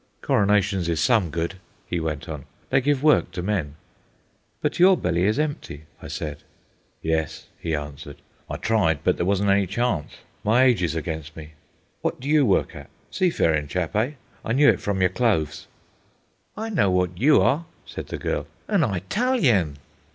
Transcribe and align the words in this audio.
"Coronations 0.23 0.89
is 0.89 0.99
some 0.99 1.29
good," 1.29 1.57
he 1.85 1.99
went 1.99 2.27
on. 2.27 2.45
"They 2.71 2.81
give 2.81 3.03
work 3.03 3.29
to 3.33 3.43
men." 3.43 3.75
"But 4.59 4.79
your 4.79 4.97
belly 4.97 5.25
is 5.25 5.37
empty," 5.37 5.83
I 6.01 6.07
said. 6.07 6.39
"Yes," 7.03 7.45
he 7.59 7.75
answered. 7.75 8.15
"I 8.49 8.57
tried, 8.57 9.03
but 9.03 9.17
there 9.17 9.27
wasn't 9.27 9.51
any 9.51 9.67
chawnce. 9.67 10.15
My 10.43 10.63
age 10.63 10.81
is 10.81 10.95
against 10.95 11.37
me. 11.37 11.51
Wot 12.01 12.19
do 12.19 12.27
you 12.27 12.47
work 12.47 12.75
at? 12.75 12.89
Seafarin' 13.11 13.67
chap, 13.67 13.95
eh? 13.95 14.13
I 14.43 14.53
knew 14.53 14.69
it 14.69 14.81
from 14.81 15.03
yer 15.03 15.09
clothes." 15.09 15.67
"I 16.57 16.69
know 16.71 16.89
wot 16.89 17.15
you 17.19 17.39
are," 17.39 17.65
said 17.85 18.07
the 18.07 18.17
girl, 18.17 18.47
"an 18.67 18.83
Eyetalian." 18.83 19.77